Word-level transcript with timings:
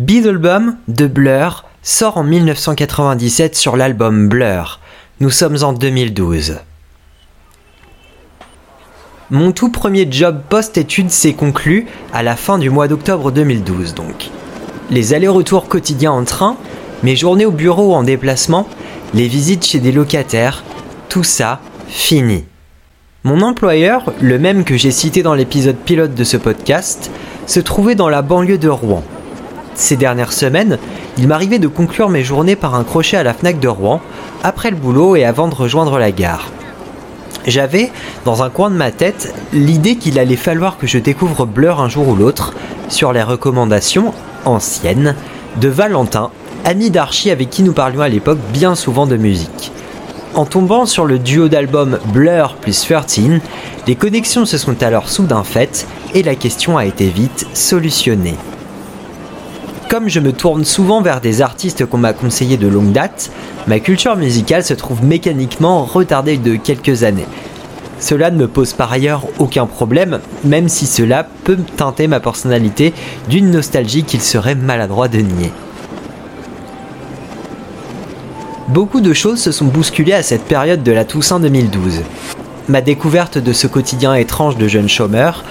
Beetlebum 0.00 0.76
de 0.88 1.06
Blur 1.06 1.66
sort 1.82 2.16
en 2.16 2.24
1997 2.24 3.54
sur 3.54 3.76
l'album 3.76 4.30
Blur. 4.30 4.80
Nous 5.20 5.28
sommes 5.28 5.58
en 5.62 5.74
2012. 5.74 6.56
Mon 9.30 9.52
tout 9.52 9.70
premier 9.70 10.10
job 10.10 10.40
post-études 10.48 11.10
s'est 11.10 11.34
conclu 11.34 11.84
à 12.14 12.22
la 12.22 12.36
fin 12.36 12.56
du 12.56 12.70
mois 12.70 12.88
d'octobre 12.88 13.30
2012 13.30 13.92
donc. 13.92 14.30
Les 14.88 15.12
allers-retours 15.12 15.68
quotidiens 15.68 16.12
en 16.12 16.24
train, 16.24 16.56
mes 17.02 17.14
journées 17.14 17.44
au 17.44 17.52
bureau 17.52 17.94
en 17.94 18.02
déplacement, 18.02 18.66
les 19.12 19.28
visites 19.28 19.66
chez 19.66 19.80
des 19.80 19.92
locataires, 19.92 20.64
tout 21.10 21.24
ça, 21.24 21.60
fini. 21.88 22.46
Mon 23.22 23.42
employeur, 23.42 24.14
le 24.22 24.38
même 24.38 24.64
que 24.64 24.78
j'ai 24.78 24.92
cité 24.92 25.22
dans 25.22 25.34
l'épisode 25.34 25.76
pilote 25.76 26.14
de 26.14 26.24
ce 26.24 26.38
podcast, 26.38 27.10
se 27.46 27.60
trouvait 27.60 27.96
dans 27.96 28.08
la 28.08 28.22
banlieue 28.22 28.56
de 28.56 28.70
Rouen. 28.70 29.04
Ces 29.80 29.96
dernières 29.96 30.34
semaines, 30.34 30.76
il 31.16 31.26
m'arrivait 31.26 31.58
de 31.58 31.66
conclure 31.66 32.10
mes 32.10 32.22
journées 32.22 32.54
par 32.54 32.74
un 32.74 32.84
crochet 32.84 33.16
à 33.16 33.22
la 33.22 33.32
FNAC 33.32 33.58
de 33.60 33.66
Rouen, 33.66 34.02
après 34.44 34.70
le 34.70 34.76
boulot 34.76 35.16
et 35.16 35.24
avant 35.24 35.48
de 35.48 35.54
rejoindre 35.54 35.98
la 35.98 36.12
gare. 36.12 36.50
J'avais, 37.46 37.90
dans 38.26 38.42
un 38.42 38.50
coin 38.50 38.68
de 38.68 38.74
ma 38.74 38.90
tête, 38.90 39.34
l'idée 39.54 39.96
qu'il 39.96 40.18
allait 40.18 40.36
falloir 40.36 40.76
que 40.76 40.86
je 40.86 40.98
découvre 40.98 41.46
Blur 41.46 41.80
un 41.80 41.88
jour 41.88 42.06
ou 42.08 42.14
l'autre, 42.14 42.52
sur 42.90 43.14
les 43.14 43.22
recommandations 43.22 44.12
anciennes 44.44 45.16
de 45.58 45.68
Valentin, 45.68 46.30
ami 46.66 46.90
d'Archie 46.90 47.30
avec 47.30 47.48
qui 47.48 47.62
nous 47.62 47.72
parlions 47.72 48.02
à 48.02 48.08
l'époque 48.08 48.38
bien 48.52 48.74
souvent 48.74 49.06
de 49.06 49.16
musique. 49.16 49.72
En 50.34 50.44
tombant 50.44 50.84
sur 50.84 51.06
le 51.06 51.18
duo 51.18 51.48
d'albums 51.48 51.98
Blur 52.12 52.56
plus 52.60 52.78
13, 52.78 53.40
les 53.86 53.96
connexions 53.96 54.44
se 54.44 54.58
sont 54.58 54.82
alors 54.82 55.08
soudain 55.08 55.42
faites 55.42 55.86
et 56.14 56.22
la 56.22 56.34
question 56.34 56.76
a 56.76 56.84
été 56.84 57.06
vite 57.06 57.46
solutionnée. 57.54 58.36
Comme 59.90 60.08
je 60.08 60.20
me 60.20 60.32
tourne 60.32 60.64
souvent 60.64 61.02
vers 61.02 61.20
des 61.20 61.42
artistes 61.42 61.84
qu'on 61.84 61.98
m'a 61.98 62.12
conseillés 62.12 62.56
de 62.56 62.68
longue 62.68 62.92
date, 62.92 63.32
ma 63.66 63.80
culture 63.80 64.14
musicale 64.14 64.62
se 64.62 64.72
trouve 64.72 65.04
mécaniquement 65.04 65.82
retardée 65.82 66.36
de 66.36 66.54
quelques 66.54 67.02
années. 67.02 67.26
Cela 67.98 68.30
ne 68.30 68.36
me 68.36 68.46
pose 68.46 68.72
par 68.72 68.92
ailleurs 68.92 69.26
aucun 69.40 69.66
problème, 69.66 70.20
même 70.44 70.68
si 70.68 70.86
cela 70.86 71.26
peut 71.42 71.58
teinter 71.76 72.06
ma 72.06 72.20
personnalité 72.20 72.94
d'une 73.28 73.50
nostalgie 73.50 74.04
qu'il 74.04 74.20
serait 74.20 74.54
maladroit 74.54 75.08
de 75.08 75.18
nier. 75.18 75.50
Beaucoup 78.68 79.00
de 79.00 79.12
choses 79.12 79.40
se 79.40 79.50
sont 79.50 79.64
bousculées 79.66 80.12
à 80.12 80.22
cette 80.22 80.44
période 80.44 80.84
de 80.84 80.92
la 80.92 81.04
Toussaint 81.04 81.40
2012. 81.40 82.02
Ma 82.68 82.80
découverte 82.80 83.38
de 83.38 83.52
ce 83.52 83.66
quotidien 83.66 84.14
étrange 84.14 84.56
de 84.56 84.68
jeunes 84.68 84.88
chômeurs, 84.88 85.42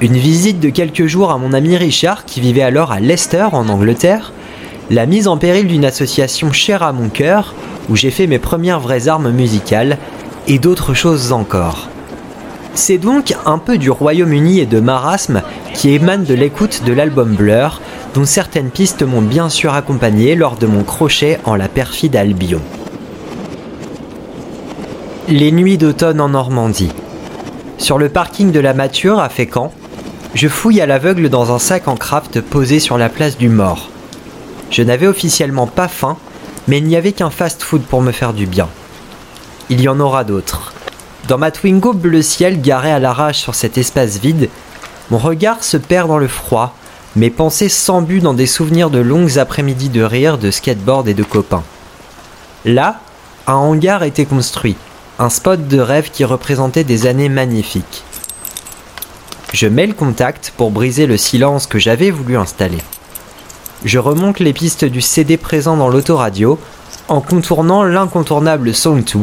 une 0.00 0.16
visite 0.16 0.60
de 0.60 0.70
quelques 0.70 1.06
jours 1.06 1.30
à 1.30 1.38
mon 1.38 1.52
ami 1.52 1.76
Richard 1.76 2.24
qui 2.24 2.40
vivait 2.40 2.62
alors 2.62 2.92
à 2.92 3.00
Leicester 3.00 3.46
en 3.52 3.68
Angleterre, 3.68 4.32
la 4.90 5.06
mise 5.06 5.28
en 5.28 5.38
péril 5.38 5.66
d'une 5.66 5.84
association 5.84 6.52
chère 6.52 6.82
à 6.82 6.92
mon 6.92 7.08
cœur 7.08 7.54
où 7.88 7.96
j'ai 7.96 8.10
fait 8.10 8.26
mes 8.26 8.38
premières 8.38 8.80
vraies 8.80 9.08
armes 9.08 9.30
musicales 9.30 9.98
et 10.46 10.58
d'autres 10.58 10.94
choses 10.94 11.32
encore. 11.32 11.88
C'est 12.74 12.98
donc 12.98 13.34
un 13.46 13.58
peu 13.58 13.78
du 13.78 13.90
Royaume-Uni 13.90 14.58
et 14.58 14.66
de 14.66 14.80
marasme 14.80 15.42
qui 15.74 15.90
émane 15.90 16.24
de 16.24 16.34
l'écoute 16.34 16.82
de 16.84 16.92
l'album 16.92 17.34
Blur 17.34 17.80
dont 18.14 18.24
certaines 18.24 18.70
pistes 18.70 19.04
m'ont 19.04 19.22
bien 19.22 19.48
sûr 19.48 19.74
accompagné 19.74 20.34
lors 20.34 20.56
de 20.56 20.66
mon 20.66 20.82
crochet 20.82 21.38
en 21.44 21.54
la 21.54 21.68
perfide 21.68 22.16
Albion. 22.16 22.60
Les 25.28 25.52
nuits 25.52 25.78
d'automne 25.78 26.20
en 26.20 26.30
Normandie. 26.30 26.92
Sur 27.78 27.98
le 27.98 28.08
parking 28.08 28.50
de 28.50 28.60
la 28.60 28.74
Mature 28.74 29.20
à 29.20 29.28
Fécamp, 29.28 29.72
je 30.34 30.48
fouille 30.48 30.80
à 30.80 30.86
l'aveugle 30.86 31.28
dans 31.28 31.54
un 31.54 31.60
sac 31.60 31.86
en 31.86 31.96
craft 31.96 32.40
posé 32.40 32.80
sur 32.80 32.98
la 32.98 33.08
place 33.08 33.38
du 33.38 33.48
mort. 33.48 33.88
Je 34.70 34.82
n'avais 34.82 35.06
officiellement 35.06 35.68
pas 35.68 35.86
faim, 35.86 36.16
mais 36.66 36.78
il 36.78 36.84
n'y 36.84 36.96
avait 36.96 37.12
qu'un 37.12 37.30
fast-food 37.30 37.82
pour 37.82 38.02
me 38.02 38.10
faire 38.10 38.32
du 38.32 38.46
bien. 38.46 38.68
Il 39.70 39.80
y 39.80 39.88
en 39.88 40.00
aura 40.00 40.24
d'autres. 40.24 40.72
Dans 41.28 41.38
ma 41.38 41.52
Twingo 41.52 41.92
bleu 41.92 42.20
ciel 42.20 42.60
garée 42.60 42.90
à 42.90 42.98
l'arrache 42.98 43.38
sur 43.38 43.54
cet 43.54 43.78
espace 43.78 44.18
vide, 44.18 44.48
mon 45.10 45.18
regard 45.18 45.62
se 45.62 45.76
perd 45.76 46.08
dans 46.08 46.18
le 46.18 46.28
froid, 46.28 46.74
mes 47.14 47.30
pensées 47.30 47.68
s'embuent 47.68 48.20
dans 48.20 48.34
des 48.34 48.46
souvenirs 48.46 48.90
de 48.90 48.98
longues 48.98 49.38
après-midi 49.38 49.88
de 49.88 50.02
rire, 50.02 50.36
de 50.36 50.50
skateboard 50.50 51.06
et 51.06 51.14
de 51.14 51.22
copains. 51.22 51.62
Là, 52.64 53.00
un 53.46 53.54
hangar 53.54 54.02
était 54.02 54.24
construit, 54.24 54.76
un 55.20 55.30
spot 55.30 55.68
de 55.68 55.78
rêve 55.78 56.10
qui 56.10 56.24
représentait 56.24 56.82
des 56.82 57.06
années 57.06 57.28
magnifiques. 57.28 58.02
Je 59.54 59.68
mets 59.68 59.86
le 59.86 59.94
contact 59.94 60.52
pour 60.56 60.72
briser 60.72 61.06
le 61.06 61.16
silence 61.16 61.68
que 61.68 61.78
j'avais 61.78 62.10
voulu 62.10 62.36
installer. 62.36 62.78
Je 63.84 64.00
remonte 64.00 64.40
les 64.40 64.52
pistes 64.52 64.84
du 64.84 65.00
CD 65.00 65.36
présent 65.36 65.76
dans 65.76 65.88
l'autoradio 65.88 66.58
en 67.06 67.20
contournant 67.20 67.84
l'incontournable 67.84 68.74
Song 68.74 69.04
2 69.04 69.20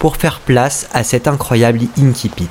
pour 0.00 0.16
faire 0.16 0.40
place 0.40 0.88
à 0.92 1.04
cet 1.04 1.28
incroyable 1.28 1.82
Inkipit. 1.96 2.48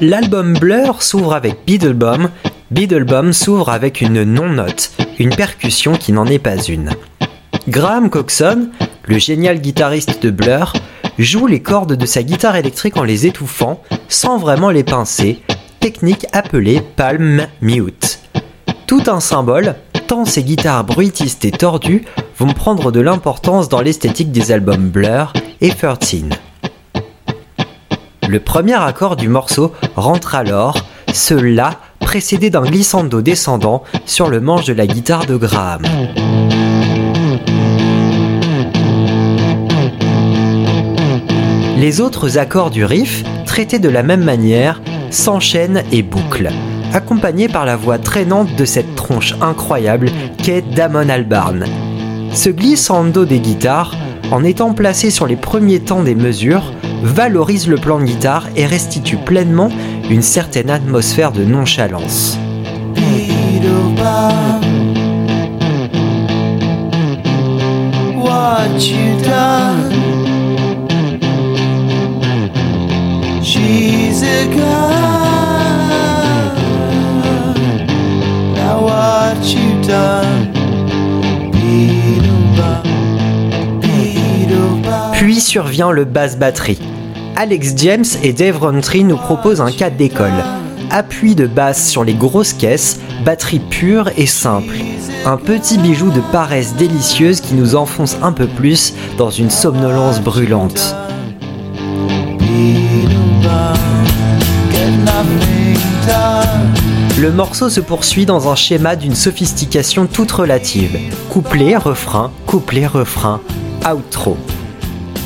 L'album 0.00 0.58
Blur 0.58 1.04
s'ouvre 1.04 1.34
avec 1.34 1.64
Beetlebum, 1.64 2.30
Beetlebum 2.72 3.32
s'ouvre 3.32 3.68
avec 3.68 4.00
une 4.00 4.24
non-note, 4.24 4.90
une 5.20 5.36
percussion 5.36 5.92
qui 5.92 6.10
n'en 6.10 6.26
est 6.26 6.40
pas 6.40 6.56
une. 6.56 6.90
Graham 7.68 8.10
Coxon, 8.10 8.70
le 9.06 9.18
génial 9.18 9.60
guitariste 9.60 10.20
de 10.20 10.32
Blur, 10.32 10.72
joue 11.22 11.46
les 11.46 11.60
cordes 11.60 11.94
de 11.94 12.06
sa 12.06 12.22
guitare 12.22 12.56
électrique 12.56 12.96
en 12.96 13.04
les 13.04 13.26
étouffant, 13.26 13.82
sans 14.08 14.38
vraiment 14.38 14.70
les 14.70 14.84
pincer, 14.84 15.40
technique 15.80 16.26
appelée 16.32 16.80
palm 16.80 17.46
mute. 17.60 18.20
Tout 18.86 19.02
un 19.06 19.20
symbole, 19.20 19.76
tant 20.06 20.24
ces 20.24 20.42
guitares 20.42 20.84
bruitistes 20.84 21.44
et 21.44 21.50
tordues 21.50 22.04
vont 22.38 22.52
prendre 22.52 22.92
de 22.92 23.00
l'importance 23.00 23.68
dans 23.68 23.80
l'esthétique 23.80 24.32
des 24.32 24.52
albums 24.52 24.88
Blur 24.88 25.32
et 25.60 25.70
13. 25.70 26.24
Le 28.28 28.40
premier 28.40 28.74
accord 28.74 29.16
du 29.16 29.28
morceau 29.28 29.72
rentre 29.96 30.34
alors, 30.34 30.76
ce 31.12 31.34
La 31.34 31.78
précédé 32.00 32.50
d'un 32.50 32.62
glissando 32.62 33.22
descendant 33.22 33.84
sur 34.06 34.28
le 34.28 34.40
manche 34.40 34.64
de 34.64 34.72
la 34.72 34.86
guitare 34.86 35.26
de 35.26 35.36
Graham. 35.36 35.82
Les 41.82 42.00
autres 42.00 42.38
accords 42.38 42.70
du 42.70 42.84
riff, 42.84 43.24
traités 43.44 43.80
de 43.80 43.88
la 43.88 44.04
même 44.04 44.22
manière, 44.22 44.80
s'enchaînent 45.10 45.82
et 45.90 46.02
bouclent, 46.02 46.52
accompagnés 46.94 47.48
par 47.48 47.66
la 47.66 47.74
voix 47.74 47.98
traînante 47.98 48.54
de 48.54 48.64
cette 48.64 48.94
tronche 48.94 49.34
incroyable 49.40 50.08
qu'est 50.38 50.62
Damon 50.62 51.08
Albarn. 51.08 51.64
Ce 52.32 52.50
glissando 52.50 53.24
des 53.24 53.40
guitares, 53.40 53.96
en 54.30 54.44
étant 54.44 54.74
placé 54.74 55.10
sur 55.10 55.26
les 55.26 55.34
premiers 55.34 55.80
temps 55.80 56.04
des 56.04 56.14
mesures, 56.14 56.72
valorise 57.02 57.66
le 57.66 57.78
plan 57.78 57.98
de 57.98 58.04
guitare 58.04 58.46
et 58.54 58.64
restitue 58.64 59.16
pleinement 59.16 59.70
une 60.08 60.22
certaine 60.22 60.70
atmosphère 60.70 61.32
de 61.32 61.42
nonchalance. 61.42 62.38
Puis 85.12 85.40
survient 85.40 85.90
le 85.90 86.04
basse 86.04 86.36
batterie. 86.36 86.80
Alex 87.36 87.74
James 87.76 88.04
et 88.22 88.32
Dave 88.32 88.58
Rowntree 88.58 89.04
nous 89.04 89.16
proposent 89.16 89.60
un 89.60 89.70
cas 89.70 89.88
d'école. 89.88 90.32
Appui 90.90 91.34
de 91.34 91.46
basse 91.46 91.88
sur 91.88 92.04
les 92.04 92.14
grosses 92.14 92.52
caisses, 92.52 93.00
batterie 93.24 93.60
pure 93.60 94.10
et 94.16 94.26
simple. 94.26 94.76
Un 95.24 95.36
petit 95.36 95.78
bijou 95.78 96.10
de 96.10 96.20
paresse 96.32 96.74
délicieuse 96.74 97.40
qui 97.40 97.54
nous 97.54 97.76
enfonce 97.76 98.16
un 98.22 98.32
peu 98.32 98.46
plus 98.46 98.92
dans 99.16 99.30
une 99.30 99.50
somnolence 99.50 100.20
brûlante. 100.20 100.94
Le 107.22 107.30
morceau 107.30 107.70
se 107.70 107.78
poursuit 107.78 108.26
dans 108.26 108.50
un 108.50 108.56
schéma 108.56 108.96
d'une 108.96 109.14
sophistication 109.14 110.08
toute 110.08 110.32
relative. 110.32 110.98
Couplet, 111.30 111.76
refrain, 111.76 112.32
couplet, 112.48 112.84
refrain, 112.84 113.40
outro. 113.88 114.36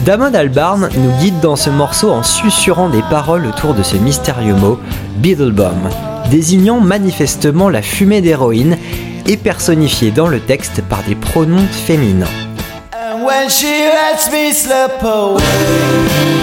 Damon 0.05 0.35
Albarn 0.35 0.91
nous 0.95 1.11
guide 1.23 1.41
dans 1.41 1.57
ce 1.57 1.71
morceau 1.71 2.11
en 2.11 2.23
susurrant 2.23 2.91
des 2.91 3.01
paroles 3.09 3.47
autour 3.47 3.73
de 3.73 3.83
ce 3.83 3.97
mystérieux 3.97 4.53
mot, 4.53 4.79
Beetlebum, 5.17 5.89
désignant 6.31 6.81
manifestement 6.81 7.71
la 7.71 7.81
fumée 7.81 8.21
d'héroïne 8.21 8.77
et 9.25 9.39
personnifié 9.39 10.11
dans 10.11 10.29
le 10.29 10.41
texte 10.41 10.83
par 10.83 11.03
des 11.05 11.15
pronoms 11.15 11.67
féminins. 11.67 12.27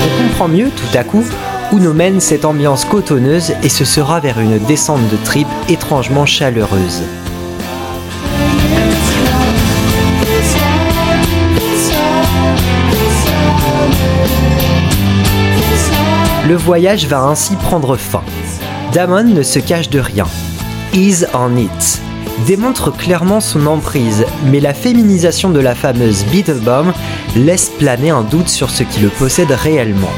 On 0.02 0.24
comprend 0.24 0.48
mieux 0.48 0.70
tout 0.72 0.98
à 0.98 1.04
coup 1.04 1.24
où 1.74 1.80
nous 1.80 1.94
mène 1.94 2.22
cette 2.22 2.46
ambiance 2.46 2.86
cotonneuse 2.86 3.54
et 3.64 3.70
ce 3.70 3.84
sera 3.84 4.20
vers 4.20 4.40
une 4.40 4.60
descente 4.60 5.10
de 5.10 5.18
trip 5.26 5.48
étrangement 5.70 6.28
chaleureuse. 6.28 7.02
Le 16.48 16.56
voyage 16.56 17.08
va 17.08 17.22
ainsi 17.22 17.56
prendre 17.56 17.98
fin. 17.98 18.22
Damon 18.94 19.24
ne 19.24 19.42
se 19.42 19.58
cache 19.58 19.90
de 19.90 20.00
rien. 20.00 20.28
Is 20.94 21.26
on 21.34 21.58
it 21.58 22.02
démontre 22.48 22.92
clairement 22.92 23.40
son 23.40 23.68
emprise, 23.68 24.26
mais 24.46 24.60
la 24.60 24.74
féminisation 24.74 25.50
de 25.50 25.60
la 25.60 25.76
fameuse 25.76 26.26
Beetlebomb 26.26 26.92
laisse 27.36 27.70
planer 27.70 28.10
un 28.10 28.24
doute 28.24 28.50
sur 28.50 28.70
ce 28.70 28.84
qui 28.84 29.00
le 29.00 29.10
possède 29.10 29.52
réellement. 29.52 30.12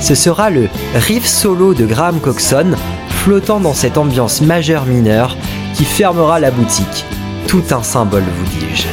Ce 0.00 0.14
sera 0.14 0.50
le 0.50 0.68
riff 0.94 1.26
solo 1.26 1.74
de 1.74 1.86
Graham 1.86 2.20
Coxon, 2.20 2.72
flottant 3.08 3.60
dans 3.60 3.74
cette 3.74 3.96
ambiance 3.96 4.40
majeure-mineure, 4.40 5.36
qui 5.74 5.84
fermera 5.84 6.40
la 6.40 6.50
boutique. 6.50 7.04
Tout 7.48 7.64
un 7.70 7.82
symbole, 7.82 8.24
vous 8.36 8.44
dis-je. 8.58 8.88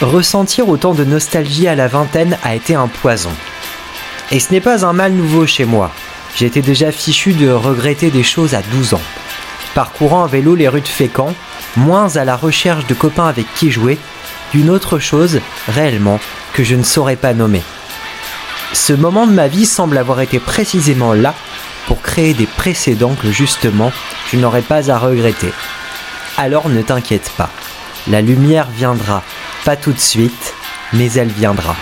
Ressentir 0.00 0.68
autant 0.68 0.94
de 0.94 1.04
nostalgie 1.04 1.66
à 1.66 1.74
la 1.74 1.88
vingtaine 1.88 2.38
a 2.44 2.54
été 2.54 2.74
un 2.74 2.86
poison. 2.86 3.32
Et 4.30 4.38
ce 4.38 4.52
n'est 4.52 4.60
pas 4.60 4.86
un 4.86 4.92
mal 4.92 5.12
nouveau 5.12 5.44
chez 5.44 5.64
moi. 5.64 5.90
J'étais 6.36 6.62
déjà 6.62 6.92
fichu 6.92 7.32
de 7.32 7.50
regretter 7.50 8.10
des 8.10 8.22
choses 8.22 8.54
à 8.54 8.62
12 8.62 8.94
ans. 8.94 9.00
Parcourant 9.74 10.24
à 10.24 10.26
vélo 10.26 10.54
les 10.54 10.68
rues 10.68 10.80
de 10.80 10.88
Fécamp, 10.88 11.34
moins 11.76 12.16
à 12.16 12.24
la 12.24 12.36
recherche 12.36 12.86
de 12.86 12.94
copains 12.94 13.26
avec 13.26 13.46
qui 13.54 13.70
jouer, 13.70 13.98
d'une 14.52 14.70
autre 14.70 14.98
chose, 14.98 15.40
réellement, 15.68 16.18
que 16.52 16.64
je 16.64 16.74
ne 16.74 16.82
saurais 16.82 17.16
pas 17.16 17.34
nommer. 17.34 17.62
Ce 18.72 18.92
moment 18.92 19.26
de 19.26 19.32
ma 19.32 19.48
vie 19.48 19.66
semble 19.66 19.98
avoir 19.98 20.20
été 20.20 20.38
précisément 20.38 21.12
là 21.12 21.34
pour 21.86 22.02
créer 22.02 22.34
des 22.34 22.46
précédents 22.46 23.14
que 23.14 23.30
justement 23.30 23.92
je 24.30 24.36
n'aurais 24.36 24.62
pas 24.62 24.90
à 24.90 24.98
regretter. 24.98 25.52
Alors 26.36 26.68
ne 26.68 26.82
t'inquiète 26.82 27.30
pas, 27.36 27.50
la 28.08 28.20
lumière 28.20 28.68
viendra 28.76 29.22
pas 29.64 29.76
tout 29.76 29.92
de 29.92 29.98
suite, 29.98 30.54
mais 30.92 31.12
elle 31.12 31.28
viendra. 31.28 31.74